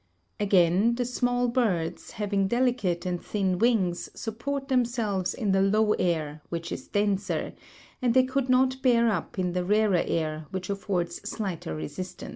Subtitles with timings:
[0.39, 6.41] Again, the small birds, having delicate and thin wings, support themselves in the low air,
[6.49, 7.53] which is denser,
[8.01, 12.29] and they could not bear up in the rarer air, which affords slighter resistance.